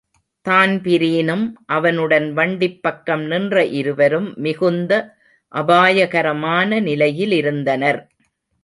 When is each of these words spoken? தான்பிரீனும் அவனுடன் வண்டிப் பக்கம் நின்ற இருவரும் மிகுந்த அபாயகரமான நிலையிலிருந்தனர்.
தான்பிரீனும் 0.45 1.43
அவனுடன் 1.65 2.33
வண்டிப் 2.33 2.81
பக்கம் 2.81 3.25
நின்ற 3.25 3.65
இருவரும் 3.65 4.33
மிகுந்த 4.37 4.91
அபாயகரமான 5.53 6.79
நிலையிலிருந்தனர். 6.81 8.01